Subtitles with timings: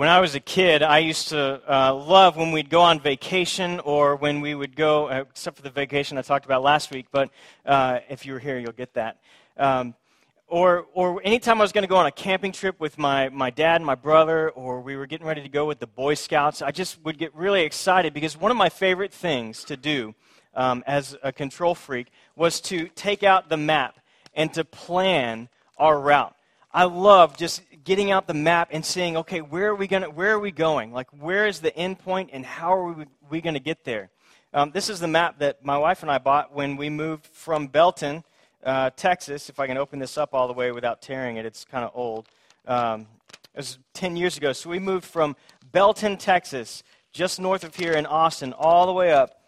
[0.00, 3.80] when I was a kid, I used to uh, love when we'd go on vacation
[3.80, 7.04] or when we would go, uh, except for the vacation I talked about last week,
[7.12, 7.28] but
[7.66, 9.18] uh, if you were here, you'll get that.
[9.58, 9.94] Um,
[10.48, 13.50] or, or anytime I was going to go on a camping trip with my, my
[13.50, 16.62] dad and my brother, or we were getting ready to go with the Boy Scouts,
[16.62, 20.14] I just would get really excited because one of my favorite things to do
[20.54, 22.06] um, as a control freak
[22.36, 23.98] was to take out the map
[24.34, 26.34] and to plan our route.
[26.72, 30.32] I love just getting out the map and seeing, okay, where are we going where
[30.32, 30.92] are we going?
[30.92, 34.10] Like, where is the end point and how are we, we going to get there?
[34.52, 37.68] Um, this is the map that my wife and I bought when we moved from
[37.68, 38.24] Belton,
[38.64, 39.48] uh, Texas.
[39.48, 41.92] If I can open this up all the way without tearing it, it's kind of
[41.94, 42.26] old.
[42.66, 43.06] Um,
[43.54, 44.52] it was 10 years ago.
[44.52, 45.36] So we moved from
[45.72, 49.39] Belton, Texas, just north of here in Austin, all the way up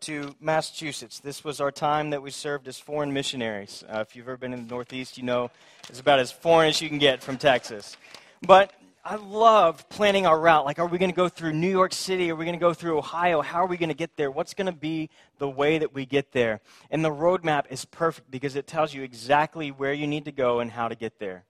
[0.00, 1.20] to Massachusetts.
[1.20, 3.84] This was our time that we served as foreign missionaries.
[3.88, 5.50] Uh, if you've ever been in the Northeast, you know
[5.88, 7.96] it's about as foreign as you can get from Texas.
[8.42, 8.72] But
[9.04, 10.64] I love planning our route.
[10.64, 12.30] Like, are we going to go through New York City?
[12.30, 13.40] Are we going to go through Ohio?
[13.40, 14.30] How are we going to get there?
[14.30, 16.60] What's going to be the way that we get there?
[16.90, 20.60] And the roadmap is perfect because it tells you exactly where you need to go
[20.60, 21.44] and how to get there.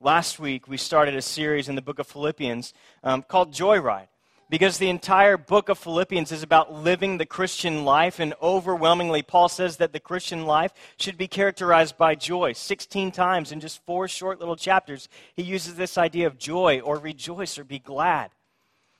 [0.00, 4.08] Last week, we started a series in the book of Philippians um, called Joyride
[4.48, 9.48] because the entire book of Philippians is about living the Christian life, and overwhelmingly, Paul
[9.48, 12.52] says that the Christian life should be characterized by joy.
[12.52, 16.98] 16 times in just four short little chapters, he uses this idea of joy or
[16.98, 18.30] rejoice or be glad.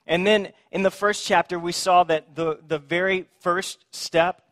[0.06, 4.42] And then in the first chapter, we saw that the, the very first step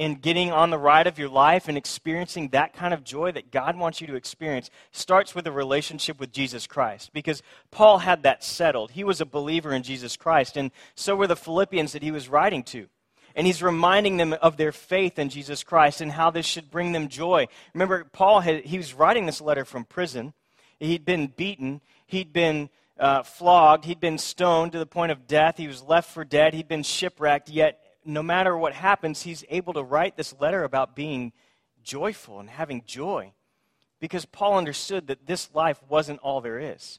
[0.00, 3.50] in getting on the ride of your life and experiencing that kind of joy that
[3.50, 7.12] God wants you to experience starts with a relationship with Jesus Christ.
[7.12, 8.92] Because Paul had that settled.
[8.92, 12.30] He was a believer in Jesus Christ, and so were the Philippians that he was
[12.30, 12.86] writing to.
[13.34, 16.92] And he's reminding them of their faith in Jesus Christ and how this should bring
[16.92, 17.46] them joy.
[17.74, 20.32] Remember, Paul had, he was writing this letter from prison.
[20.78, 25.58] He'd been beaten, he'd been uh, flogged, he'd been stoned to the point of death,
[25.58, 29.72] he was left for dead, he'd been shipwrecked, yet no matter what happens, he's able
[29.74, 31.32] to write this letter about being
[31.82, 33.32] joyful and having joy
[34.00, 36.98] because Paul understood that this life wasn't all there is.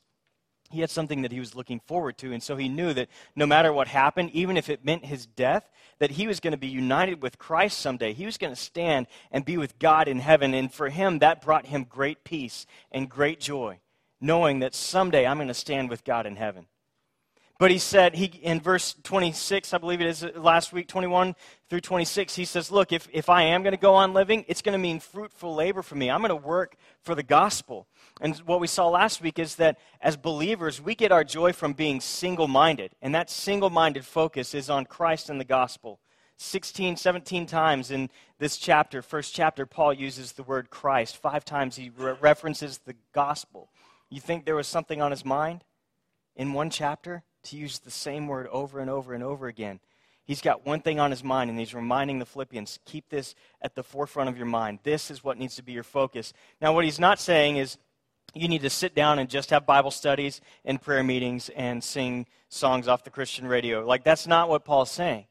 [0.70, 3.46] He had something that he was looking forward to, and so he knew that no
[3.46, 6.68] matter what happened, even if it meant his death, that he was going to be
[6.68, 8.14] united with Christ someday.
[8.14, 11.42] He was going to stand and be with God in heaven, and for him, that
[11.42, 13.80] brought him great peace and great joy,
[14.22, 16.68] knowing that someday I'm going to stand with God in heaven.
[17.62, 21.36] But he said, he, in verse 26, I believe it is uh, last week, 21
[21.70, 24.64] through 26, he says, Look, if, if I am going to go on living, it's
[24.64, 26.10] going to mean fruitful labor for me.
[26.10, 27.86] I'm going to work for the gospel.
[28.20, 31.74] And what we saw last week is that as believers, we get our joy from
[31.74, 32.94] being single minded.
[33.00, 36.00] And that single minded focus is on Christ and the gospel.
[36.38, 41.16] 16, 17 times in this chapter, first chapter, Paul uses the word Christ.
[41.16, 43.70] Five times he re- references the gospel.
[44.10, 45.64] You think there was something on his mind
[46.36, 47.22] in one chapter?
[47.44, 49.80] To use the same word over and over and over again.
[50.24, 53.76] He's got one thing on his mind, and he's reminding the Philippians keep this at
[53.76, 54.80] the forefront of your mind.
[54.84, 56.32] This is what needs to be your focus.
[56.62, 57.78] Now, what he's not saying is
[58.34, 62.28] you need to sit down and just have Bible studies and prayer meetings and sing
[62.50, 63.86] songs off the Christian radio.
[63.86, 65.26] Like, that's not what Paul's saying.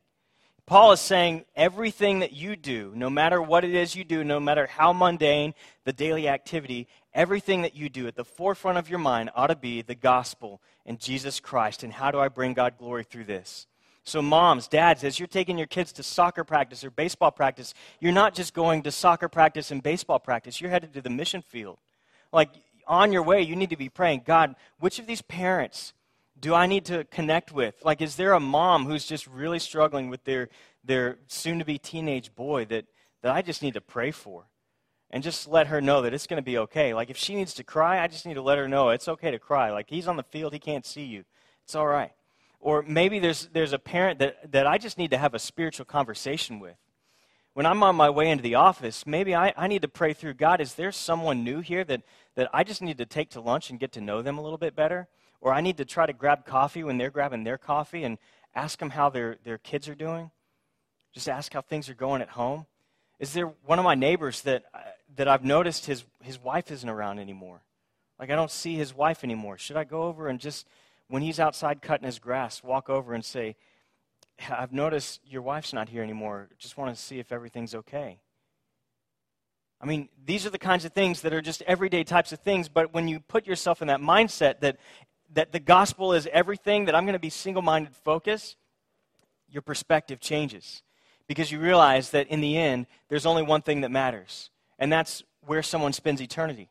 [0.70, 4.38] Paul is saying everything that you do, no matter what it is you do, no
[4.38, 9.00] matter how mundane the daily activity, everything that you do at the forefront of your
[9.00, 11.82] mind ought to be the gospel and Jesus Christ.
[11.82, 13.66] And how do I bring God glory through this?
[14.04, 18.12] So, moms, dads, as you're taking your kids to soccer practice or baseball practice, you're
[18.12, 21.78] not just going to soccer practice and baseball practice, you're headed to the mission field.
[22.32, 22.50] Like,
[22.86, 25.94] on your way, you need to be praying God, which of these parents
[26.40, 27.74] do I need to connect with?
[27.84, 30.48] Like, is there a mom who's just really struggling with their,
[30.84, 32.86] their soon to be teenage boy that,
[33.22, 34.44] that I just need to pray for?
[35.12, 36.94] And just let her know that it's going to be okay.
[36.94, 39.32] Like, if she needs to cry, I just need to let her know it's okay
[39.32, 39.72] to cry.
[39.72, 41.24] Like, he's on the field, he can't see you.
[41.64, 42.12] It's all right.
[42.60, 45.84] Or maybe there's, there's a parent that, that I just need to have a spiritual
[45.84, 46.76] conversation with.
[47.54, 50.34] When I'm on my way into the office, maybe I, I need to pray through
[50.34, 52.02] God, is there someone new here that,
[52.36, 54.58] that I just need to take to lunch and get to know them a little
[54.58, 55.08] bit better?
[55.40, 58.18] Or I need to try to grab coffee when they're grabbing their coffee and
[58.54, 60.30] ask them how their, their kids are doing.
[61.12, 62.66] Just ask how things are going at home.
[63.18, 64.78] Is there one of my neighbors that, uh,
[65.16, 67.62] that I've noticed his, his wife isn't around anymore?
[68.18, 69.56] Like, I don't see his wife anymore.
[69.56, 70.66] Should I go over and just,
[71.08, 73.56] when he's outside cutting his grass, walk over and say,
[74.50, 76.48] I've noticed your wife's not here anymore.
[76.58, 78.20] Just want to see if everything's okay.
[79.80, 82.68] I mean, these are the kinds of things that are just everyday types of things,
[82.68, 84.76] but when you put yourself in that mindset that
[85.34, 88.56] that the gospel is everything, that I'm going to be single minded focus,
[89.48, 90.82] your perspective changes.
[91.26, 95.22] Because you realize that in the end, there's only one thing that matters, and that's
[95.46, 96.70] where someone spends eternity.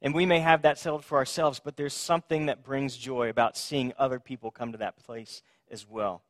[0.00, 3.56] And we may have that settled for ourselves, but there's something that brings joy about
[3.56, 6.22] seeing other people come to that place as well.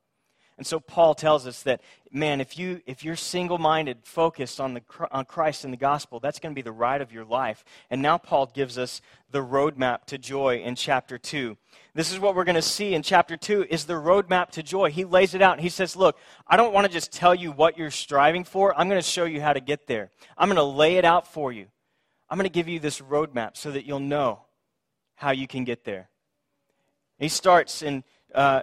[0.58, 4.74] And so Paul tells us that, man, if, you, if you're single minded, focused on,
[4.74, 4.82] the,
[5.12, 7.64] on Christ and the gospel, that's going to be the ride of your life.
[7.90, 9.00] And now Paul gives us
[9.30, 11.56] the roadmap to joy in chapter 2.
[11.94, 14.90] This is what we're going to see in chapter 2 is the roadmap to joy.
[14.90, 15.60] He lays it out.
[15.60, 16.18] He says, look,
[16.48, 18.76] I don't want to just tell you what you're striving for.
[18.76, 20.10] I'm going to show you how to get there.
[20.36, 21.66] I'm going to lay it out for you.
[22.28, 24.40] I'm going to give you this roadmap so that you'll know
[25.14, 26.08] how you can get there.
[27.16, 28.02] He starts in...
[28.34, 28.62] Uh,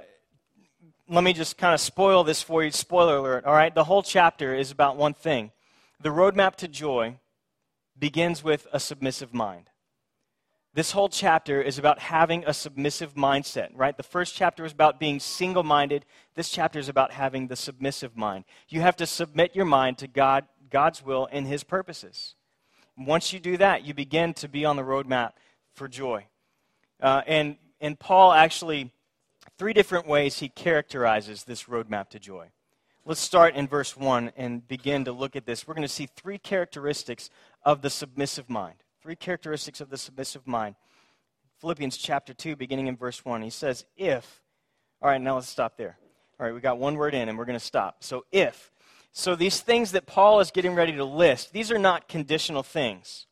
[1.08, 2.72] let me just kind of spoil this for you.
[2.72, 3.74] Spoiler alert, all right?
[3.74, 5.52] The whole chapter is about one thing.
[6.02, 7.20] The roadmap to joy
[7.98, 9.70] begins with a submissive mind.
[10.74, 13.96] This whole chapter is about having a submissive mindset, right?
[13.96, 16.06] The first chapter was about being single minded.
[16.36, 18.44] This chapter is about having the submissive mind.
[18.68, 22.36] You have to submit your mind to God, God's will and His purposes.
[22.98, 25.34] Once you do that, you begin to be on the roadmap
[25.74, 26.26] for joy.
[27.02, 28.92] Uh, and, and Paul actually
[29.58, 32.50] three different ways he characterizes this roadmap to joy.
[33.06, 35.68] Let's start in verse 1 and begin to look at this.
[35.68, 37.30] We're going to see three characteristics
[37.64, 38.76] of the submissive mind.
[39.02, 40.76] Three characteristics of the submissive mind.
[41.62, 43.44] Philippians chapter 2, beginning in verse 1.
[43.44, 44.42] He says, If.
[45.02, 45.98] All right, now let's stop there.
[46.40, 48.04] All right, we got one word in and we're going to stop.
[48.04, 48.72] So, if.
[49.12, 53.28] So, these things that Paul is getting ready to list, these are not conditional things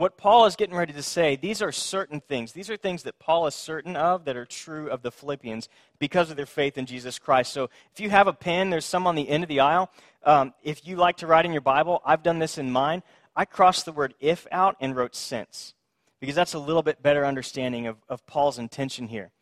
[0.00, 2.52] what Paul is getting ready to say, these are certain things.
[2.52, 5.68] These are things that Paul is certain of that are true of the Philippians
[5.98, 7.52] because of their faith in Jesus Christ.
[7.52, 9.90] So if you have a pen, there's some on the end of the aisle.
[10.24, 13.02] Um, if you like to write in your Bible, I've done this in mine.
[13.36, 15.74] I crossed the word if out and wrote since
[16.18, 19.32] because that's a little bit better understanding of, of Paul's intention here.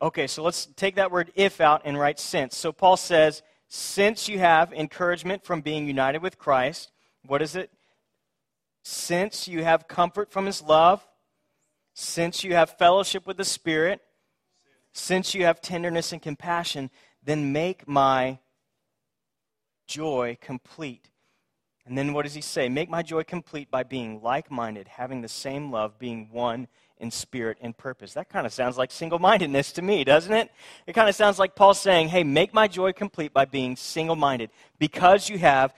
[0.00, 2.56] Okay, so let's take that word if out and write since.
[2.56, 6.92] So Paul says, since you have encouragement from being united with Christ,
[7.26, 7.70] what is it?
[8.88, 11.06] Since you have comfort from his love,
[11.92, 14.00] since you have fellowship with the Spirit,
[14.92, 16.90] since you have tenderness and compassion,
[17.22, 18.38] then make my
[19.86, 21.10] joy complete.
[21.84, 22.70] And then what does he say?
[22.70, 27.10] Make my joy complete by being like minded, having the same love, being one in
[27.10, 28.14] spirit and purpose.
[28.14, 30.50] That kind of sounds like single mindedness to me, doesn't it?
[30.86, 34.16] It kind of sounds like Paul saying, hey, make my joy complete by being single
[34.16, 34.48] minded
[34.78, 35.74] because you have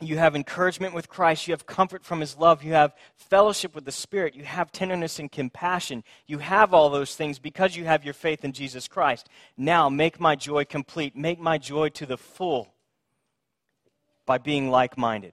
[0.00, 3.84] you have encouragement with Christ, you have comfort from his love, you have fellowship with
[3.84, 6.04] the Spirit, you have tenderness and compassion.
[6.26, 9.28] You have all those things because you have your faith in Jesus Christ.
[9.56, 12.72] Now make my joy complete, make my joy to the full
[14.24, 15.32] by being like minded,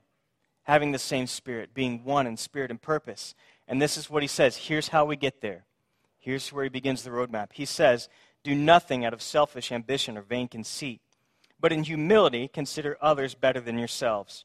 [0.64, 3.36] having the same Spirit, being one in spirit and purpose.
[3.68, 4.58] And this is what he says.
[4.58, 5.66] Here's how we get there.
[6.18, 7.54] Here's where he begins the roadmap.
[7.54, 8.10] He says,
[8.44, 11.00] Do nothing out of selfish ambition or vain conceit,
[11.60, 14.44] but in humility consider others better than yourselves.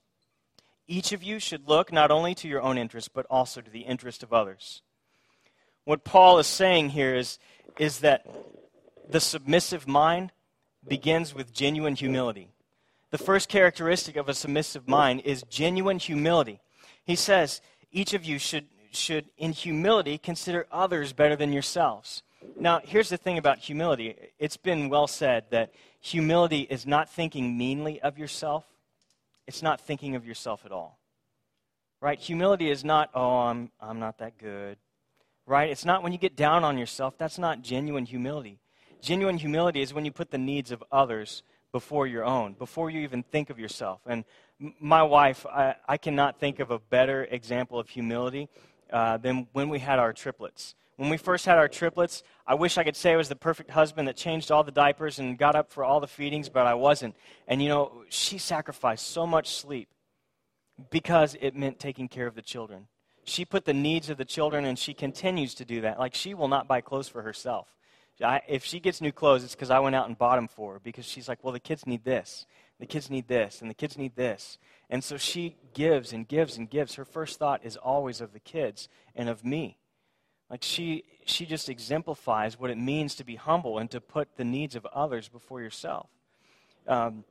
[0.86, 3.80] Each of you should look not only to your own interest, but also to the
[3.80, 4.82] interest of others.
[5.84, 7.38] What Paul is saying here is,
[7.78, 8.26] is that
[9.08, 10.32] the submissive mind
[10.86, 12.48] begins with genuine humility.
[13.10, 16.60] The first characteristic of a submissive mind is genuine humility.
[17.04, 22.22] He says, each of you should, should in humility, consider others better than yourselves.
[22.58, 27.56] Now, here's the thing about humility it's been well said that humility is not thinking
[27.56, 28.64] meanly of yourself,
[29.52, 30.98] it's not thinking of yourself at all.
[32.00, 32.18] Right?
[32.18, 34.78] Humility is not, oh, I'm, I'm not that good.
[35.46, 35.68] Right?
[35.68, 37.18] It's not when you get down on yourself.
[37.18, 38.60] That's not genuine humility.
[39.02, 43.00] Genuine humility is when you put the needs of others before your own, before you
[43.00, 44.00] even think of yourself.
[44.06, 44.24] And
[44.80, 48.48] my wife, I, I cannot think of a better example of humility
[48.90, 50.74] uh, than when we had our triplets.
[51.02, 53.72] When we first had our triplets, I wish I could say I was the perfect
[53.72, 56.74] husband that changed all the diapers and got up for all the feedings, but I
[56.74, 57.16] wasn't.
[57.48, 59.88] And you know, she sacrificed so much sleep
[60.90, 62.86] because it meant taking care of the children.
[63.24, 65.98] She put the needs of the children and she continues to do that.
[65.98, 67.66] Like, she will not buy clothes for herself.
[68.22, 70.74] I, if she gets new clothes, it's because I went out and bought them for
[70.74, 72.46] her because she's like, well, the kids need this,
[72.78, 74.56] the kids need this, and the kids need this.
[74.88, 76.94] And so she gives and gives and gives.
[76.94, 79.78] Her first thought is always of the kids and of me.
[80.52, 84.44] Like she, she just exemplifies what it means to be humble and to put the
[84.44, 86.10] needs of others before yourself.
[86.86, 87.24] Um,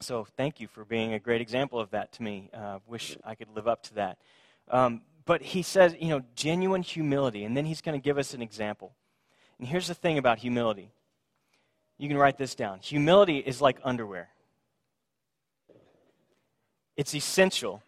[0.00, 2.50] so thank you for being a great example of that to me.
[2.52, 4.18] Uh, wish I could live up to that.
[4.68, 8.34] Um, but he says, you know, genuine humility, and then he's going to give us
[8.34, 8.92] an example.
[9.60, 10.90] And here's the thing about humility.
[11.96, 12.80] You can write this down.
[12.80, 14.30] Humility is like underwear.
[16.96, 17.84] It's essential,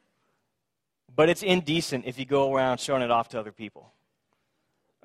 [1.13, 3.91] but it's indecent if you go around showing it off to other people.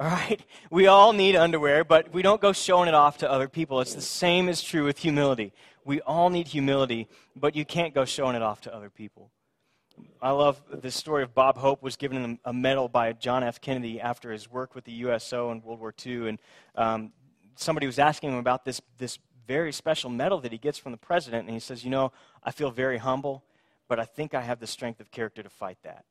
[0.01, 0.41] All right?
[0.71, 3.81] We all need underwear, but we don't go showing it off to other people.
[3.81, 5.51] It's the same is true with humility.
[5.83, 9.31] We all need humility, but you can't go showing it off to other people.
[10.21, 13.59] I love the story of Bob Hope was given a medal by John F.
[13.59, 16.39] Kennedy after his work with the USO in World War II, and
[16.75, 17.11] um,
[17.57, 20.97] somebody was asking him about this this very special medal that he gets from the
[20.97, 23.43] president, and he says, "You know, I feel very humble,
[23.89, 26.05] but I think I have the strength of character to fight that."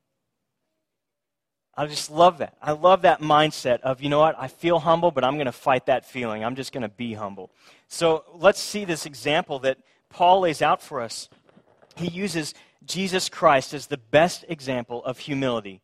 [1.75, 2.55] I just love that.
[2.61, 5.51] I love that mindset of, you know what, I feel humble, but I'm going to
[5.53, 6.43] fight that feeling.
[6.43, 7.49] I'm just going to be humble.
[7.87, 9.77] So let's see this example that
[10.09, 11.29] Paul lays out for us.
[11.95, 12.53] He uses
[12.85, 15.81] Jesus Christ as the best example of humility.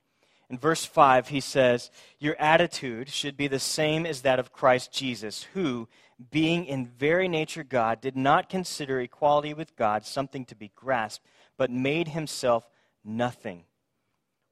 [0.49, 1.89] In verse 5, he says,
[2.19, 5.87] Your attitude should be the same as that of Christ Jesus, who,
[6.31, 11.25] being in very nature God, did not consider equality with God something to be grasped,
[11.57, 12.69] but made himself
[13.03, 13.63] nothing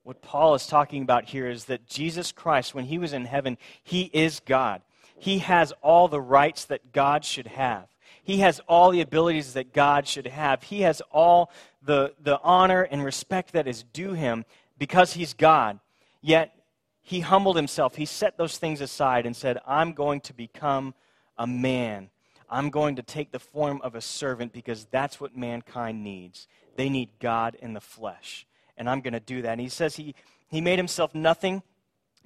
[0.06, 3.58] what Paul is talking about here is that Jesus Christ, when he was in heaven,
[3.84, 4.84] he is God.
[5.18, 7.88] He has all the rights that God should have.
[8.24, 10.62] He has all the abilities that God should have.
[10.62, 14.46] He has all the, the honor and respect that is due him
[14.78, 15.80] because he's God.
[16.22, 16.54] Yet,
[17.02, 17.96] he humbled himself.
[17.96, 20.94] He set those things aside and said, I'm going to become
[21.36, 22.12] a man.
[22.48, 26.48] I'm going to take the form of a servant because that's what mankind needs.
[26.76, 28.46] They need God in the flesh
[28.78, 29.54] and I'm going to do that.
[29.54, 30.16] And he says he,
[30.48, 31.64] he made himself nothing,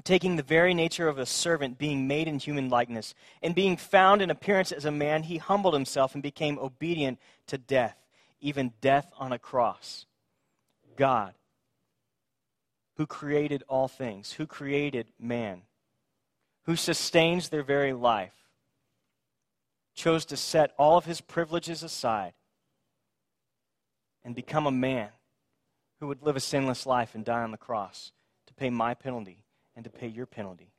[0.03, 3.13] taking the very nature of a servant, being made in human likeness.
[3.41, 7.57] And being found in appearance as a man, he humbled himself and became obedient to
[7.57, 7.97] death,
[8.41, 10.05] even death on a cross.
[10.95, 11.33] God,
[12.97, 15.61] who created all things, who created man,
[16.63, 18.33] who sustains their very life,
[19.95, 22.33] chose to set all of his privileges aside
[24.23, 25.09] and become a man
[25.99, 28.11] who would live a sinless life and die on the cross
[28.47, 29.43] to pay my penalty
[29.75, 30.71] and to pay your penalty.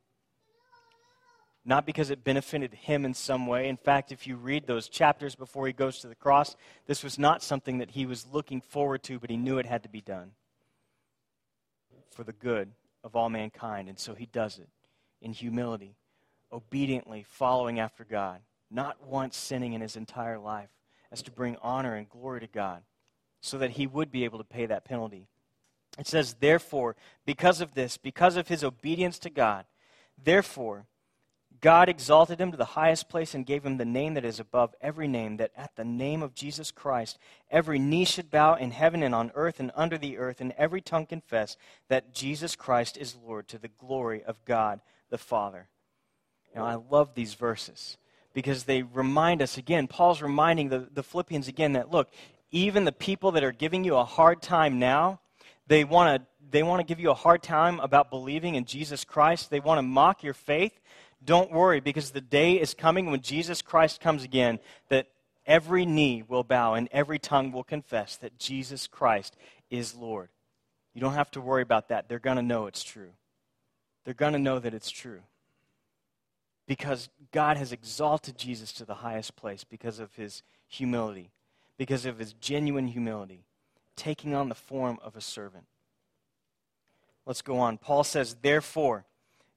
[1.64, 3.68] Not because it benefited him in some way.
[3.68, 7.18] In fact, if you read those chapters before he goes to the cross, this was
[7.18, 10.00] not something that he was looking forward to, but he knew it had to be
[10.00, 10.32] done
[12.10, 12.72] for the good
[13.04, 13.88] of all mankind.
[13.88, 14.68] And so he does it
[15.20, 15.96] in humility,
[16.50, 20.70] obediently following after God, not once sinning in his entire life,
[21.12, 22.82] as to bring honor and glory to God
[23.40, 25.26] so that he would be able to pay that penalty.
[25.98, 29.64] It says, therefore, because of this, because of his obedience to God,
[30.22, 30.86] therefore,
[31.60, 34.74] God exalted him to the highest place and gave him the name that is above
[34.80, 37.18] every name, that at the name of Jesus Christ
[37.50, 40.80] every knee should bow in heaven and on earth and under the earth, and every
[40.80, 41.56] tongue confess
[41.88, 44.80] that Jesus Christ is Lord to the glory of God
[45.10, 45.68] the Father.
[46.54, 47.96] Now, I love these verses
[48.32, 52.10] because they remind us again, Paul's reminding the, the Philippians again that, look,
[52.50, 55.20] even the people that are giving you a hard time now,
[55.66, 59.04] they want to they want to give you a hard time about believing in Jesus
[59.04, 59.50] Christ.
[59.50, 60.80] They want to mock your faith.
[61.24, 65.06] Don't worry because the day is coming when Jesus Christ comes again that
[65.46, 69.36] every knee will bow and every tongue will confess that Jesus Christ
[69.70, 70.30] is Lord.
[70.92, 72.08] You don't have to worry about that.
[72.08, 73.10] They're going to know it's true.
[74.04, 75.20] They're going to know that it's true.
[76.66, 81.30] Because God has exalted Jesus to the highest place because of his humility
[81.80, 83.46] because of his genuine humility,
[83.96, 85.64] taking on the form of a servant.
[87.24, 87.78] Let's go on.
[87.78, 89.06] Paul says, therefore,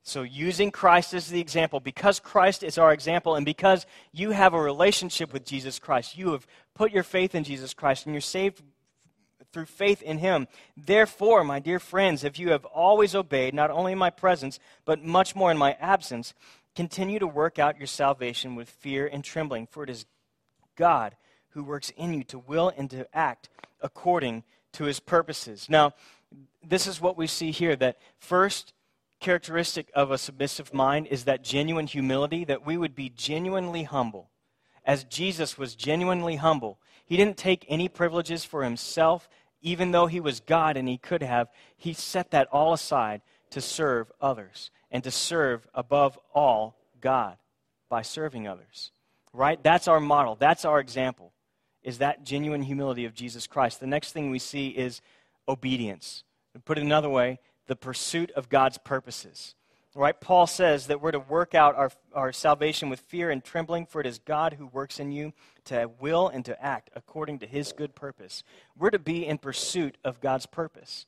[0.03, 4.53] so using Christ as the example, because Christ is our example, and because you have
[4.53, 8.21] a relationship with Jesus Christ, you have put your faith in Jesus Christ, and you're
[8.21, 8.63] saved
[9.51, 10.47] through faith in him.
[10.77, 15.03] Therefore, my dear friends, if you have always obeyed, not only in my presence, but
[15.03, 16.33] much more in my absence,
[16.73, 20.05] continue to work out your salvation with fear and trembling, for it is
[20.77, 21.17] God
[21.53, 23.49] who works in you to will and to act
[23.81, 24.43] according
[24.73, 25.67] to his purposes.
[25.69, 25.93] Now,
[26.65, 28.73] this is what we see here that first
[29.19, 34.29] characteristic of a submissive mind is that genuine humility, that we would be genuinely humble.
[34.83, 39.29] As Jesus was genuinely humble, he didn't take any privileges for himself,
[39.61, 41.47] even though he was God and he could have.
[41.77, 47.37] He set that all aside to serve others and to serve above all God
[47.89, 48.91] by serving others.
[49.31, 49.61] Right?
[49.63, 51.32] That's our model, that's our example
[51.83, 53.79] is that genuine humility of Jesus Christ.
[53.79, 55.01] The next thing we see is
[55.47, 56.23] obedience.
[56.65, 59.55] put it another way, the pursuit of God's purposes.
[59.95, 60.19] Right?
[60.19, 64.01] Paul says that we're to work out our, our salvation with fear and trembling, for
[64.01, 65.33] it is God who works in you
[65.65, 68.43] to will and to act according to his good purpose.
[68.75, 71.05] We're to be in pursuit of God's purpose.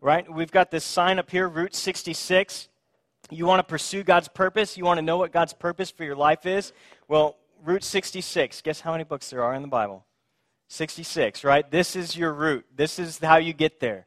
[0.00, 0.32] Right?
[0.32, 2.70] We've got this sign up here, Route 66.
[3.28, 4.78] You want to pursue God's purpose?
[4.78, 6.72] You want to know what God's purpose for your life is?
[7.06, 8.62] Well, Route 66.
[8.62, 10.06] Guess how many books there are in the Bible?
[10.68, 11.68] 66, right?
[11.70, 12.64] This is your route.
[12.74, 14.06] This is how you get there.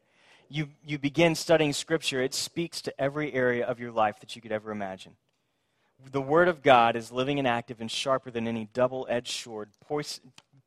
[0.50, 2.22] You, you begin studying Scripture.
[2.22, 5.14] It speaks to every area of your life that you could ever imagine.
[6.12, 9.70] The Word of God is living and active and sharper than any double edged sword,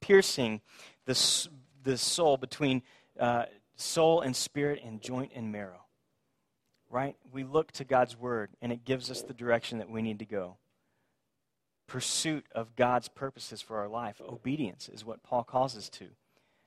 [0.00, 0.60] piercing
[1.06, 1.48] the,
[1.82, 2.82] the soul between
[3.18, 3.44] uh,
[3.76, 5.82] soul and spirit and joint and marrow.
[6.90, 7.16] Right?
[7.32, 10.26] We look to God's word and it gives us the direction that we need to
[10.26, 10.56] go.
[11.86, 14.20] Pursuit of God's purposes for our life.
[14.20, 16.06] Obedience is what Paul calls us to.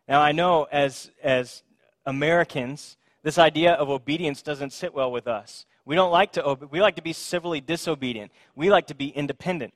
[0.07, 1.63] Now, I know as, as
[2.05, 5.65] Americans, this idea of obedience doesn't sit well with us.
[5.85, 8.31] We don't like to obe- we like to be civilly disobedient.
[8.55, 9.73] We like to be independent.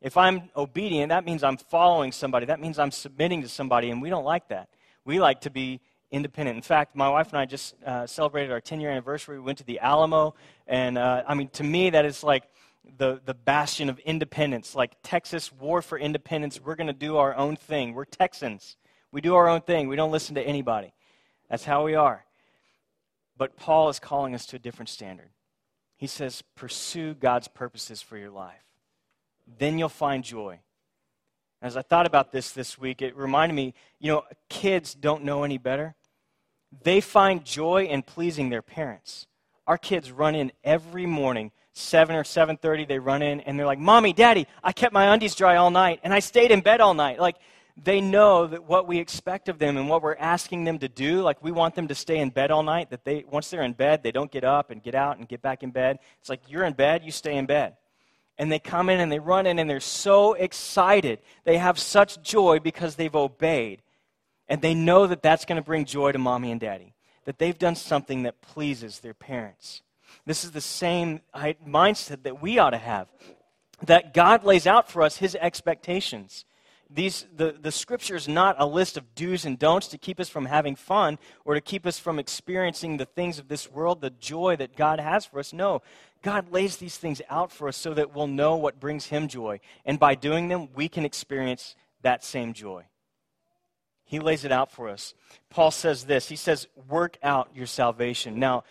[0.00, 2.46] If I'm obedient, that means I'm following somebody.
[2.46, 4.68] That means I'm submitting to somebody, and we don't like that.
[5.04, 6.56] We like to be independent.
[6.56, 9.38] In fact, my wife and I just uh, celebrated our 10 year anniversary.
[9.38, 10.34] We went to the Alamo,
[10.66, 12.44] and uh, I mean, to me, that is like
[12.98, 14.74] the, the bastion of independence.
[14.74, 17.94] Like Texas War for Independence, we're going to do our own thing.
[17.94, 18.76] We're Texans.
[19.12, 19.88] We do our own thing.
[19.88, 20.92] We don't listen to anybody.
[21.48, 22.24] That's how we are.
[23.36, 25.30] But Paul is calling us to a different standard.
[25.96, 28.64] He says, pursue God's purposes for your life.
[29.58, 30.60] Then you'll find joy.
[31.62, 35.42] As I thought about this this week, it reminded me you know, kids don't know
[35.44, 35.94] any better.
[36.82, 39.26] They find joy in pleasing their parents.
[39.66, 43.78] Our kids run in every morning, 7 or 7:30 they run in and they're like,
[43.78, 46.94] "Mommy, Daddy, I kept my undies dry all night and I stayed in bed all
[46.94, 47.36] night." Like
[47.76, 51.20] they know that what we expect of them and what we're asking them to do,
[51.22, 53.74] like we want them to stay in bed all night, that they once they're in
[53.74, 55.98] bed, they don't get up and get out and get back in bed.
[56.20, 57.76] It's like you're in bed, you stay in bed
[58.38, 61.20] and they come in and they run in and they're so excited.
[61.44, 63.82] They have such joy because they've obeyed.
[64.48, 67.58] And they know that that's going to bring joy to mommy and daddy, that they've
[67.58, 69.82] done something that pleases their parents.
[70.26, 73.08] This is the same mindset that we ought to have,
[73.82, 76.44] that God lays out for us his expectations.
[76.88, 80.28] These, the, the scripture is not a list of do's and don'ts to keep us
[80.28, 84.10] from having fun or to keep us from experiencing the things of this world, the
[84.10, 85.52] joy that God has for us.
[85.52, 85.82] No,
[86.22, 89.60] God lays these things out for us so that we'll know what brings Him joy.
[89.84, 92.84] And by doing them, we can experience that same joy.
[94.04, 95.14] He lays it out for us.
[95.50, 98.38] Paul says this He says, Work out your salvation.
[98.38, 98.62] Now,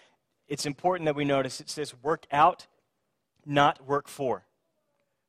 [0.48, 2.68] it's important that we notice it says, Work out,
[3.46, 4.44] not work for.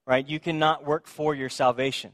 [0.06, 0.26] Right?
[0.26, 2.12] You cannot work for your salvation.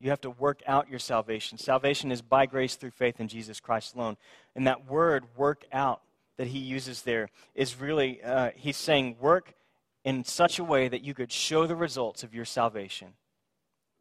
[0.00, 1.58] You have to work out your salvation.
[1.58, 4.16] Salvation is by grace through faith in Jesus Christ alone.
[4.54, 6.02] And that word, work out,
[6.36, 9.54] that he uses there is really, uh, he's saying, work
[10.04, 13.08] in such a way that you could show the results of your salvation.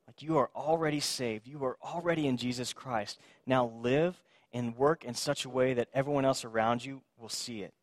[0.08, 3.20] Like you are already saved, you are already in Jesus Christ.
[3.46, 4.22] Now live
[4.54, 7.74] and work in such a way that everyone else around you will see it.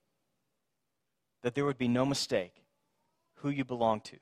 [1.42, 2.64] That there would be no mistake
[3.36, 4.16] who you belong to.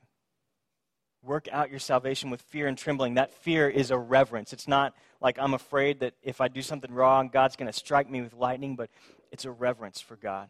[1.21, 3.13] Work out your salvation with fear and trembling.
[3.13, 4.51] That fear is a reverence.
[4.51, 8.09] It's not like I'm afraid that if I do something wrong, God's going to strike
[8.09, 8.89] me with lightning, but
[9.31, 10.49] it's a reverence for God.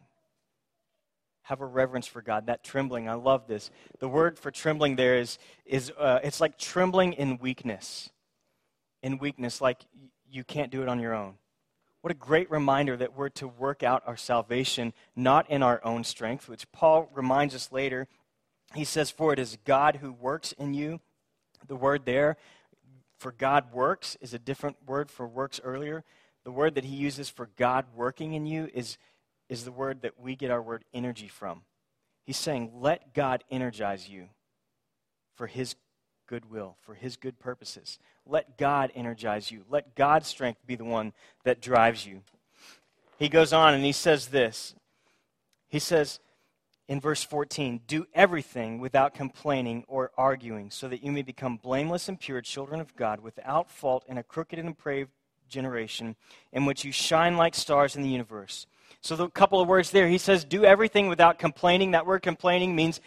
[1.42, 2.46] Have a reverence for God.
[2.46, 3.70] That trembling, I love this.
[4.00, 8.10] The word for trembling there is, is uh, it's like trembling in weakness.
[9.02, 9.84] In weakness, like
[10.28, 11.34] you can't do it on your own.
[12.04, 16.04] What a great reminder that we're to work out our salvation not in our own
[16.04, 18.08] strength, which Paul reminds us later.
[18.74, 21.00] He says, For it is God who works in you.
[21.66, 22.36] The word there
[23.16, 26.04] for God works is a different word for works earlier
[26.44, 28.98] the word that he uses for God working in you is,
[29.48, 31.62] is the word that we get our word energy from.
[32.26, 34.28] He's saying, let God energize you
[35.34, 35.74] for his
[36.26, 37.98] goodwill, for his good purposes.
[38.26, 39.64] Let God energize you.
[39.68, 41.12] Let God's strength be the one
[41.44, 42.22] that drives you.
[43.18, 44.74] He goes on and he says this.
[45.68, 46.20] He says
[46.88, 52.08] in verse 14, Do everything without complaining or arguing, so that you may become blameless
[52.08, 55.10] and pure children of God, without fault in a crooked and depraved
[55.48, 56.16] generation
[56.52, 58.66] in which you shine like stars in the universe.
[59.00, 61.90] So, a couple of words there, he says, do everything without complaining.
[61.90, 63.00] That word complaining means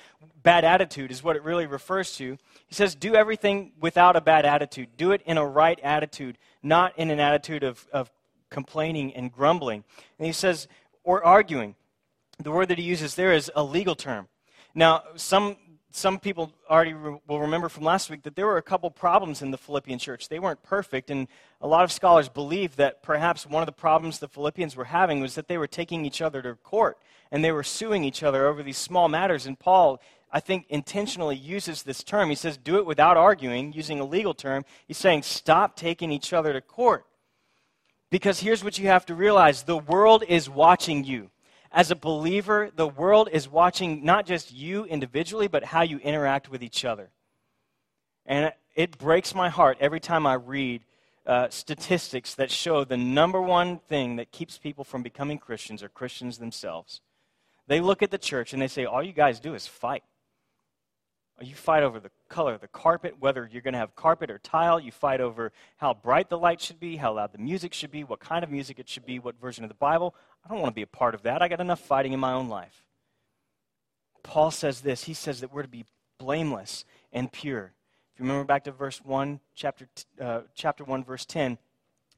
[0.44, 2.38] bad attitude, is what it really refers to.
[2.68, 4.90] He says, do everything without a bad attitude.
[4.96, 8.12] Do it in a right attitude, not in an attitude of, of
[8.50, 9.84] complaining and grumbling.
[10.20, 10.68] And he says,
[11.04, 11.76] or arguing.
[12.40, 14.28] The word that he uses there is a legal term.
[14.76, 15.58] Now, some
[15.91, 19.41] some people already re- will remember from last week that there were a couple problems
[19.41, 20.30] in the Philippian church.
[20.30, 21.28] They weren't perfect, and
[21.62, 25.21] a lot of scholars believe that perhaps one of the problems the Philippians were having
[25.21, 26.97] was that they were taking each other to court
[27.32, 29.45] and they were suing each other over these small matters.
[29.45, 32.30] And Paul, I think, intentionally uses this term.
[32.30, 34.65] He says, do it without arguing, using a legal term.
[34.88, 37.06] He's saying, stop taking each other to court.
[38.10, 41.30] Because here's what you have to realize the world is watching you
[41.71, 46.49] as a believer, the world is watching not just you individually, but how you interact
[46.49, 47.10] with each other.
[48.25, 50.84] And it breaks my heart every time I read
[51.25, 55.89] uh, statistics that show the number one thing that keeps people from becoming Christians are
[55.89, 57.01] Christians themselves.
[57.67, 60.03] They look at the church and they say, All you guys do is fight.
[61.39, 64.39] You fight over the color of the carpet, whether you're going to have carpet or
[64.39, 64.80] tile.
[64.80, 68.04] You fight over how bright the light should be, how loud the music should be,
[68.04, 70.15] what kind of music it should be, what version of the Bible.
[70.43, 71.43] I don't want to be a part of that.
[71.43, 72.84] I got enough fighting in my own life.
[74.23, 75.04] Paul says this.
[75.04, 75.86] He says that we're to be
[76.17, 77.73] blameless and pure.
[78.13, 79.88] If you remember back to verse 1, chapter,
[80.19, 81.60] uh, chapter 1, verse 10,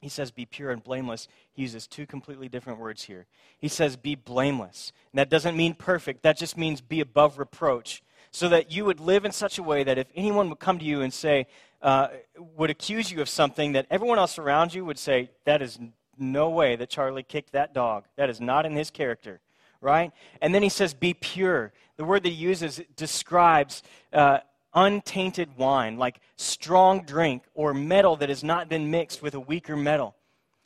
[0.00, 1.28] he says, be pure and blameless.
[1.52, 3.26] He uses two completely different words here.
[3.58, 4.92] He says, be blameless.
[5.12, 8.02] And that doesn't mean perfect, that just means be above reproach.
[8.32, 10.84] So that you would live in such a way that if anyone would come to
[10.84, 11.46] you and say,
[11.82, 12.08] uh,
[12.56, 15.78] would accuse you of something, that everyone else around you would say, that is
[16.16, 18.04] no way that Charlie kicked that dog.
[18.16, 19.40] That is not in his character,
[19.80, 20.12] right?
[20.40, 21.72] And then he says, be pure.
[21.96, 24.38] The word that he uses describes uh,
[24.74, 29.76] untainted wine, like strong drink or metal that has not been mixed with a weaker
[29.76, 30.14] metal.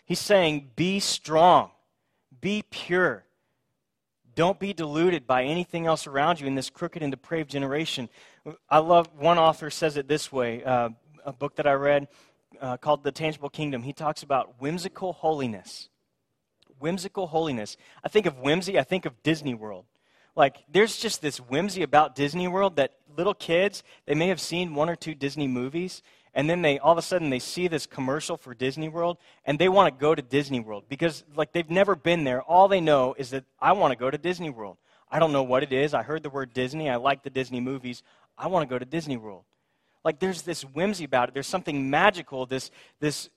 [0.05, 1.71] He's saying, be strong,
[2.41, 3.25] be pure.
[4.35, 8.09] Don't be deluded by anything else around you in this crooked and depraved generation.
[8.69, 10.91] I love, one author says it this way, uh,
[11.25, 12.09] a book that I read
[12.61, 13.83] uh, called The Tangible Kingdom.
[13.83, 15.89] He talks about whimsical holiness.
[16.79, 17.77] Whimsical holiness.
[18.03, 19.85] I think of whimsy, I think of Disney World.
[20.37, 24.75] Like, there's just this whimsy about Disney World that little kids, they may have seen
[24.75, 26.03] one or two Disney movies,
[26.35, 29.59] and then they all of a sudden they see this commercial for Disney World, and
[29.59, 32.43] they want to go to Disney World because, like, they've never been there.
[32.43, 34.77] All they know is that I want to go to Disney World.
[35.11, 35.95] I don't know what it is.
[35.95, 36.91] I heard the word Disney.
[36.91, 38.03] I like the Disney movies.
[38.37, 39.45] I want to go to Disney World.
[40.05, 41.35] Like, there's this whimsy about it.
[41.35, 42.71] There's something magical, this,
[43.01, 43.31] this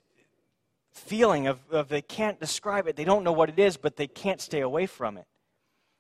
[0.92, 2.96] feeling of, of they can't describe it.
[2.96, 5.26] They don't know what it is, but they can't stay away from it.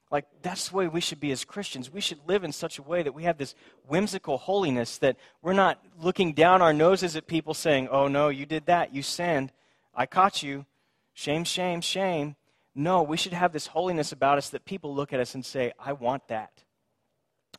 [0.10, 1.92] Like, that's the way we should be as Christians.
[1.92, 3.56] We should live in such a way that we have this
[3.88, 8.46] whimsical holiness that we're not looking down our noses at people saying, oh, no, you
[8.46, 8.96] did that.
[8.96, 9.52] You sinned.
[9.94, 10.66] I caught you.
[11.14, 12.36] Shame, shame, shame.
[12.74, 15.74] No, we should have this holiness about us that people look at us and say,
[15.80, 16.64] I want that.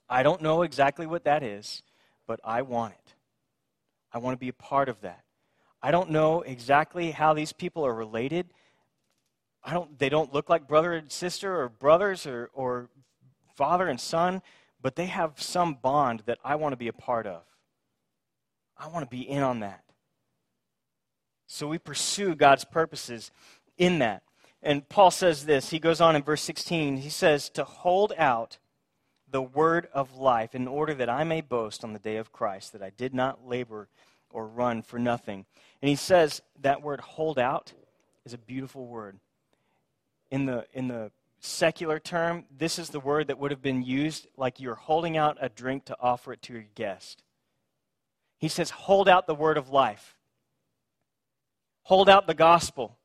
[0.09, 1.83] I don't know exactly what that is,
[2.27, 3.15] but I want it.
[4.13, 5.25] I want to be a part of that.
[5.83, 8.47] I don't know exactly how these people are related.
[9.65, 12.89] I don't, they don't look like brother and sister or brothers or, or
[13.57, 14.43] father and son,
[14.81, 17.43] but they have some bond that I want to be a part of.
[18.79, 19.83] I want to be in on that.
[21.47, 23.31] So we pursue God's purposes
[23.77, 24.23] in that.
[24.63, 25.71] And Paul says this.
[25.71, 26.99] He goes on in verse 16.
[26.99, 28.59] He says, To hold out
[29.31, 32.73] the word of life in order that I may boast on the day of Christ,
[32.73, 33.89] that I did not labor
[34.31, 35.47] or run for nothing.
[35.83, 37.73] And he says that word hold out
[38.25, 39.19] is a beautiful word
[40.31, 41.11] in the, in the
[41.41, 45.39] secular term, this is the word that would have been used like you're holding out
[45.41, 47.23] a drink to offer it to your guest.
[48.39, 50.17] He says, hold out the word of life.
[51.83, 52.99] Hold out the gospel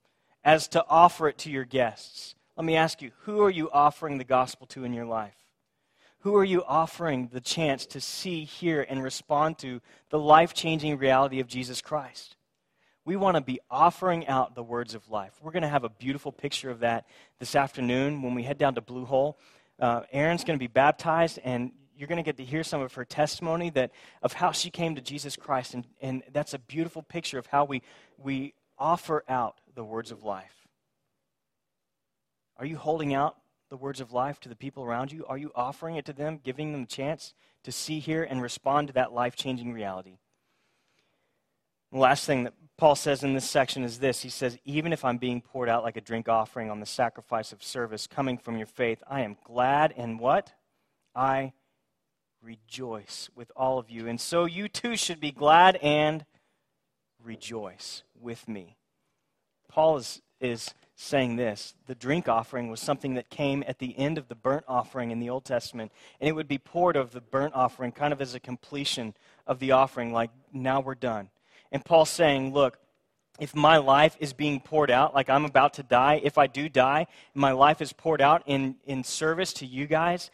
[0.44, 2.36] as to offer it to your guests.
[2.58, 5.38] Let me ask you, who are you offering the gospel to in your life?
[6.20, 10.98] Who are you offering the chance to see, hear, and respond to the life changing
[10.98, 12.36] reality of Jesus Christ?
[13.06, 15.34] We want to be offering out the words of life.
[15.42, 17.06] We're going to have a beautiful picture of that
[17.40, 19.38] this afternoon when we head down to Blue Hole.
[19.80, 22.94] Uh, Erin's going to be baptized, and you're going to get to hear some of
[22.94, 27.02] her testimony that of how she came to Jesus Christ, and, and that's a beautiful
[27.02, 27.82] picture of how we,
[28.18, 30.68] we offer out the words of life.
[32.58, 33.36] Are you holding out
[33.70, 35.26] the words of life to the people around you?
[35.26, 38.88] Are you offering it to them, giving them a chance to see, hear, and respond
[38.88, 40.20] to that life changing reality?
[41.92, 45.06] The last thing that Paul says in this section is this He says, Even if
[45.06, 48.58] I'm being poured out like a drink offering on the sacrifice of service coming from
[48.58, 50.52] your faith, I am glad and what?
[51.16, 51.54] I
[52.42, 54.10] rejoice with all of you.
[54.10, 56.26] And so you too should be glad and
[57.24, 58.76] rejoice with me.
[59.70, 64.18] Paul is, is saying this the drink offering was something that came at the end
[64.18, 67.22] of the burnt offering in the Old Testament, and it would be poured of the
[67.22, 69.14] burnt offering kind of as a completion
[69.48, 71.30] of the offering, like, now we're done.
[71.74, 72.78] And Paul's saying, look,
[73.40, 76.70] if my life is being poured out, like I'm about to die, if I do
[76.70, 80.30] die, my life is poured out in, in service to you guys,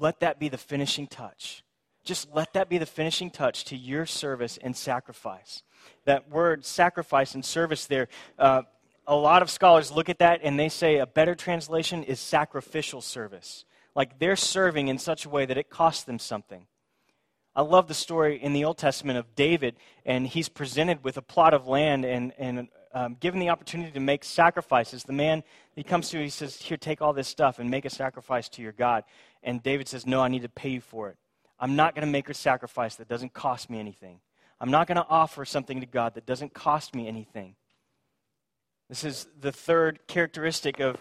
[0.00, 1.62] let that be the finishing touch.
[2.02, 5.62] Just let that be the finishing touch to your service and sacrifice.
[6.06, 8.62] That word sacrifice and service there, uh,
[9.06, 13.02] a lot of scholars look at that and they say a better translation is sacrificial
[13.02, 13.66] service.
[13.94, 16.66] Like they're serving in such a way that it costs them something.
[17.54, 21.22] I love the story in the Old Testament of David, and he's presented with a
[21.22, 25.04] plot of land and, and um, given the opportunity to make sacrifices.
[25.04, 25.42] The man
[25.74, 28.62] he comes to, he says, Here, take all this stuff and make a sacrifice to
[28.62, 29.04] your God.
[29.42, 31.16] And David says, No, I need to pay you for it.
[31.58, 34.20] I'm not going to make a sacrifice that doesn't cost me anything.
[34.60, 37.56] I'm not going to offer something to God that doesn't cost me anything.
[38.88, 40.98] This is the third characteristic of,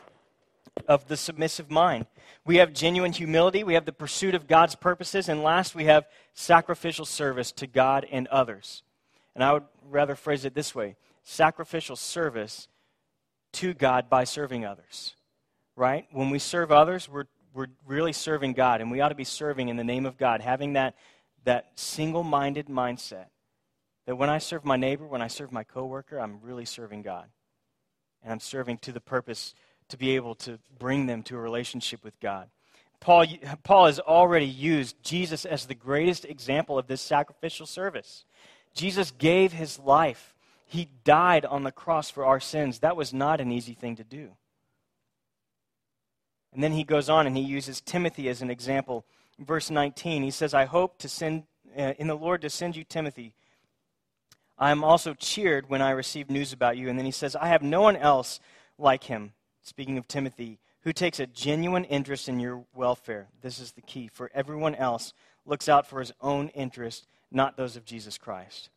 [0.87, 2.05] of the submissive mind.
[2.45, 6.05] We have genuine humility, we have the pursuit of God's purposes, and last, we have
[6.33, 8.83] sacrificial service to God and others.
[9.35, 12.67] And I would rather phrase it this way sacrificial service
[13.53, 15.15] to God by serving others.
[15.75, 16.07] Right?
[16.11, 19.69] When we serve others, we're, we're really serving God, and we ought to be serving
[19.69, 20.95] in the name of God, having that,
[21.43, 23.27] that single minded mindset
[24.05, 27.29] that when I serve my neighbor, when I serve my coworker, I'm really serving God.
[28.23, 29.53] And I'm serving to the purpose
[29.91, 32.49] to be able to bring them to a relationship with God.
[32.99, 33.25] Paul,
[33.63, 38.25] Paul has already used Jesus as the greatest example of this sacrificial service.
[38.73, 40.35] Jesus gave his life.
[40.65, 42.79] He died on the cross for our sins.
[42.79, 44.31] That was not an easy thing to do.
[46.53, 49.05] And then he goes on and he uses Timothy as an example.
[49.39, 51.43] verse 19, he says, I hope to send
[51.77, 53.33] uh, in the Lord to send you Timothy.
[54.59, 56.87] I am also cheered when I receive news about you.
[56.87, 58.39] And then he says, I have no one else
[58.77, 63.27] like him speaking of Timothy, who takes a genuine interest in your welfare.
[63.41, 64.09] This is the key.
[64.11, 65.13] For everyone else
[65.45, 68.69] looks out for his own interest, not those of Jesus Christ.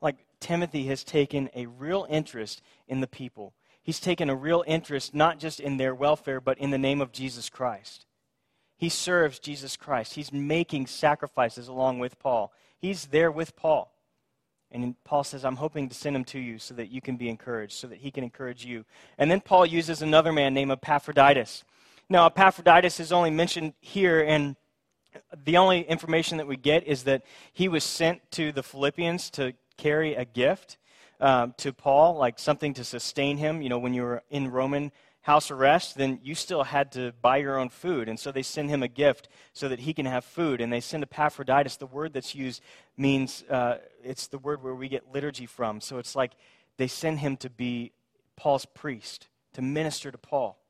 [0.00, 3.54] Like Timothy has taken a real interest in the people.
[3.82, 7.12] He's taken a real interest not just in their welfare, but in the name of
[7.12, 8.06] Jesus Christ.
[8.76, 10.14] He serves Jesus Christ.
[10.14, 12.52] He's making sacrifices along with Paul.
[12.78, 13.95] He's there with Paul.
[14.72, 17.28] And Paul says, I'm hoping to send him to you so that you can be
[17.28, 18.84] encouraged, so that he can encourage you.
[19.16, 21.64] And then Paul uses another man named Epaphroditus.
[22.08, 24.56] Now, Epaphroditus is only mentioned here, and
[25.44, 29.54] the only information that we get is that he was sent to the Philippians to
[29.76, 30.78] carry a gift
[31.20, 33.62] um, to Paul, like something to sustain him.
[33.62, 34.92] You know, when you were in Roman
[35.26, 38.08] house arrest, then you still had to buy your own food.
[38.08, 40.60] And so they send him a gift so that he can have food.
[40.60, 41.78] And they send Epaphroditus.
[41.78, 42.62] The word that's used
[42.96, 45.80] means uh, it's the word where we get liturgy from.
[45.80, 46.34] So it's like
[46.76, 47.90] they send him to be
[48.36, 50.60] Paul's priest, to minister to Paul.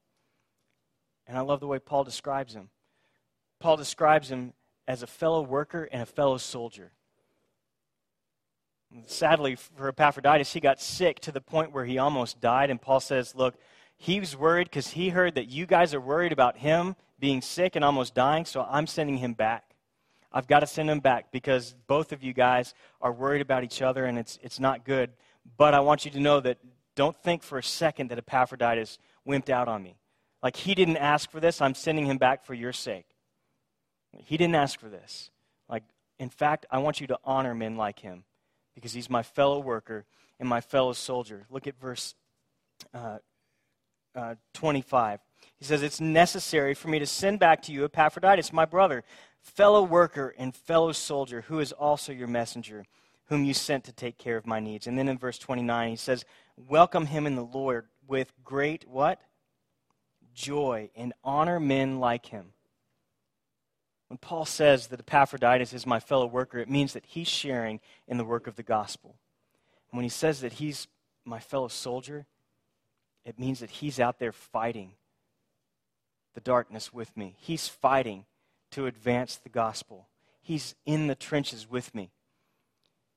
[1.27, 2.71] And I love the way Paul describes him.
[3.61, 4.55] Paul describes him
[4.89, 6.93] as a fellow worker and a fellow soldier.
[9.05, 12.71] Sadly, for Epaphroditus, he got sick to the point where he almost died.
[12.71, 13.57] And Paul says, Look,
[13.97, 17.77] he was worried because he heard that you guys are worried about him being sick
[17.77, 19.75] and almost dying, so I'm sending him back.
[20.33, 23.81] I've got to send him back because both of you guys are worried about each
[23.81, 25.11] other and it's, it's not good.
[25.57, 26.59] But I want you to know that
[26.95, 29.97] don't think for a second that Epaphroditus wimped out on me.
[30.43, 33.07] Like he didn't ask for this, I'm sending him back for your sake.
[34.13, 35.31] He didn't ask for this.
[35.69, 35.85] Like,
[36.19, 38.25] in fact, I want you to honor men like him
[38.75, 40.05] because he's my fellow worker
[40.39, 41.47] and my fellow soldier.
[41.51, 42.15] Look at verse
[42.95, 43.19] uh,
[44.17, 45.21] uh, 25.
[45.59, 49.05] He says, It's necessary for me to send back to you Epaphroditus, my brother,
[49.41, 52.85] fellow worker and fellow soldier, who is also your messenger,
[53.27, 54.87] whom you sent to take care of my needs.
[54.87, 56.25] And then in verse 29, he says,
[56.57, 59.21] Welcome him in the Lord with great what?
[60.35, 62.53] Joy and honor men like him.
[64.09, 68.19] When Paul says that Epaphroditus is my fellow worker, it means that he's sharing in
[68.19, 69.17] the work of the gospel.
[69.91, 70.87] And when he says that he's
[71.25, 72.27] my fellow soldier,
[73.27, 74.93] it means that he's out there fighting
[76.35, 77.35] the darkness with me.
[77.41, 78.25] He's fighting
[78.71, 80.09] to advance the gospel.
[80.41, 82.13] He's in the trenches with me.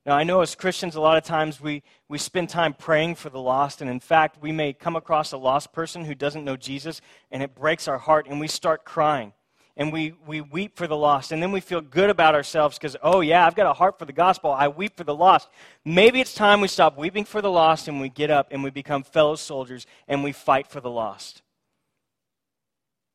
[0.05, 3.29] Now, I know as Christians, a lot of times we, we spend time praying for
[3.29, 6.57] the lost, and in fact, we may come across a lost person who doesn't know
[6.57, 9.33] Jesus, and it breaks our heart, and we start crying
[9.79, 11.31] and we, we weep for the lost.
[11.31, 14.03] And then we feel good about ourselves because, oh, yeah, I've got a heart for
[14.03, 14.51] the gospel.
[14.51, 15.47] I weep for the lost.
[15.85, 18.71] Maybe it's time we stop weeping for the lost and we get up and we
[18.71, 21.43] become fellow soldiers and we fight for the lost.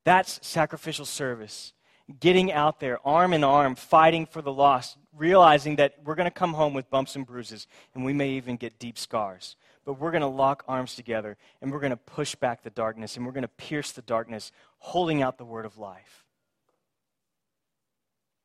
[0.06, 1.74] That's sacrificial service.
[2.18, 6.30] Getting out there, arm in arm, fighting for the lost, realizing that we're going to
[6.30, 9.56] come home with bumps and bruises, and we may even get deep scars.
[9.84, 13.16] But we're going to lock arms together, and we're going to push back the darkness,
[13.16, 16.23] and we're going to pierce the darkness, holding out the word of life.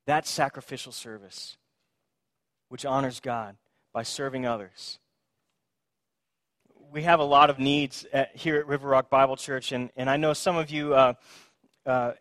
[0.09, 1.55] That's sacrificial service,
[2.69, 3.57] which honors God
[3.93, 4.97] by serving others.
[6.91, 10.09] We have a lot of needs at, here at River Rock Bible Church, and, and
[10.09, 10.95] I know some of you.
[10.95, 11.13] Uh,
[11.85, 12.13] uh,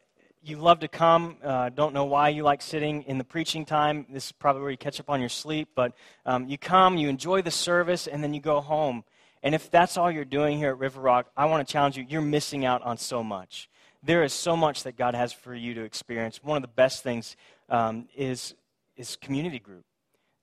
[0.43, 1.39] you love to come.
[1.43, 4.05] Uh, don't know why you like sitting in the preaching time.
[4.11, 5.71] This is probably where you catch up on your sleep.
[5.75, 5.95] But
[6.27, 9.03] um, you come, you enjoy the service, and then you go home.
[9.43, 12.05] And if that's all you're doing here at River Rock, I want to challenge you.
[12.07, 13.71] You're missing out on so much.
[14.03, 16.41] There is so much that God has for you to experience.
[16.43, 17.37] One of the best things
[17.69, 18.55] um, is,
[18.97, 19.85] is community group.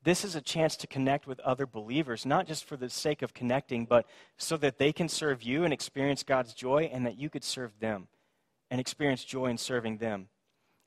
[0.03, 3.33] This is a chance to connect with other believers, not just for the sake of
[3.33, 4.05] connecting, but
[4.37, 7.71] so that they can serve you and experience God's joy, and that you could serve
[7.79, 8.07] them
[8.69, 10.27] and experience joy in serving them.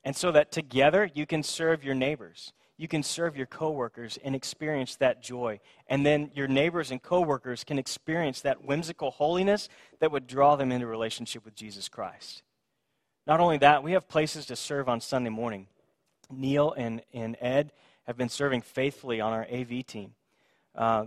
[0.05, 2.53] And so that together you can serve your neighbors.
[2.79, 5.59] you can serve your coworkers and experience that joy.
[5.87, 9.67] And then your neighbors and coworkers can experience that whimsical holiness
[9.99, 12.41] that would draw them into relationship with Jesus Christ.
[13.27, 15.67] Not only that, we have places to serve on Sunday morning.
[16.31, 17.71] Neil and, and Ed
[18.05, 20.13] have been serving faithfully on our AV team.
[20.75, 21.05] Uh,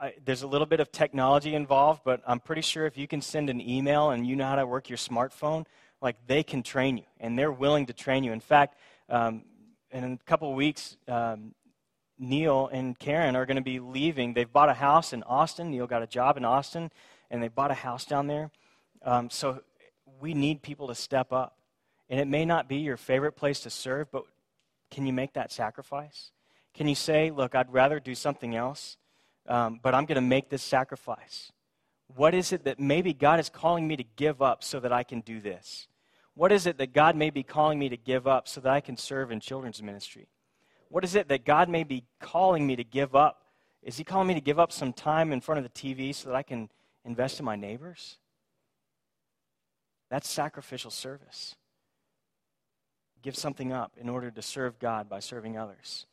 [0.00, 3.20] I, there's a little bit of technology involved, but I'm pretty sure if you can
[3.20, 5.66] send an email and you know how to work your smartphone,
[6.00, 8.32] like they can train you, and they're willing to train you.
[8.32, 8.76] In fact,
[9.08, 9.42] um,
[9.90, 11.54] in a couple weeks, um,
[12.18, 14.34] Neil and Karen are going to be leaving.
[14.34, 15.70] They've bought a house in Austin.
[15.70, 16.90] Neil got a job in Austin,
[17.30, 18.50] and they bought a house down there.
[19.02, 19.62] Um, so
[20.20, 21.56] we need people to step up.
[22.10, 24.24] And it may not be your favorite place to serve, but
[24.90, 26.30] can you make that sacrifice?
[26.74, 28.96] Can you say, look, I'd rather do something else,
[29.46, 31.52] um, but I'm going to make this sacrifice?
[32.14, 35.02] What is it that maybe God is calling me to give up so that I
[35.02, 35.88] can do this?
[36.34, 38.80] What is it that God may be calling me to give up so that I
[38.80, 40.28] can serve in children's ministry?
[40.88, 43.42] What is it that God may be calling me to give up?
[43.82, 46.28] Is He calling me to give up some time in front of the TV so
[46.28, 46.70] that I can
[47.04, 48.18] invest in my neighbors?
[50.10, 51.56] That's sacrificial service.
[53.22, 56.06] Give something up in order to serve God by serving others.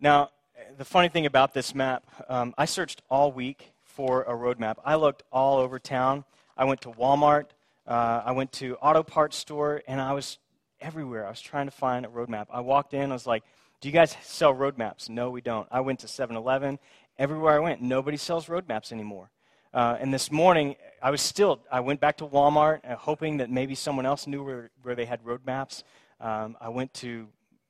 [0.00, 0.30] Now,
[0.78, 4.78] the funny thing about this map, um, I searched all week for a road map.
[4.84, 6.24] I looked all over town.
[6.56, 7.46] I went to Walmart.
[7.86, 10.38] Uh, I went to auto parts store, and I was
[10.80, 11.26] everywhere.
[11.26, 12.46] I was trying to find a roadmap.
[12.50, 13.10] I walked in.
[13.10, 13.42] I was like,
[13.80, 15.66] "Do you guys sell road maps?" No, we don't.
[15.70, 16.78] I went to 7-Eleven.
[17.18, 19.30] Everywhere I went, nobody sells road maps anymore.
[19.72, 21.60] Uh, and this morning, I was still.
[21.70, 25.04] I went back to Walmart, uh, hoping that maybe someone else knew where, where they
[25.04, 25.84] had road maps.
[26.20, 27.28] Um, I went to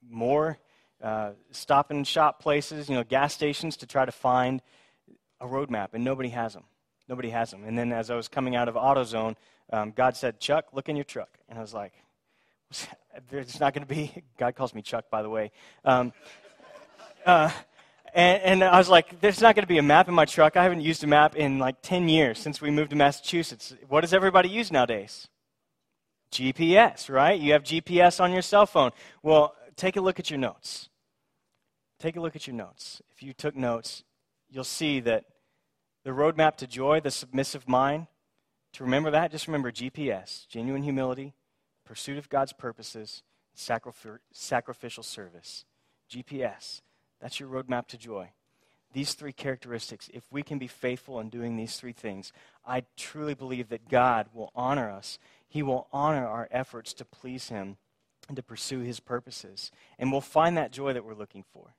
[0.08, 0.58] more
[1.02, 4.62] uh, stop and shop places, you know, gas stations to try to find
[5.40, 6.64] a road map, and nobody has them.
[7.08, 7.64] Nobody has them.
[7.64, 9.36] And then as I was coming out of AutoZone,
[9.72, 11.38] um, God said, Chuck, look in your truck.
[11.48, 11.92] And I was like,
[13.30, 15.52] there's not going to be, God calls me Chuck, by the way.
[15.84, 16.12] Um,
[17.26, 17.50] uh,
[18.16, 20.56] and, and, I was like, there's not going to be a map in my truck.
[20.56, 23.74] I haven't used a map in like 10 years since we moved to Massachusetts.
[23.88, 25.28] What does everybody use nowadays?
[26.32, 27.38] GPS, right?
[27.38, 28.92] You have GPS on your cell phone.
[29.22, 30.88] Well, take a look at your notes.
[32.00, 33.02] Take a look at your notes.
[33.14, 34.02] If you took notes,
[34.48, 35.24] you'll see that
[36.04, 38.06] the roadmap to joy, the submissive mind,
[38.72, 41.34] to remember that, just remember GPS, genuine humility,
[41.84, 43.22] pursuit of God's purposes,
[43.54, 45.64] sacrificial service.
[46.10, 46.80] GPS,
[47.26, 48.30] that's your roadmap to joy.
[48.92, 52.32] These three characteristics, if we can be faithful in doing these three things,
[52.64, 55.18] I truly believe that God will honor us.
[55.48, 57.78] He will honor our efforts to please Him
[58.28, 59.72] and to pursue His purposes.
[59.98, 61.74] And we'll find that joy that we're looking for.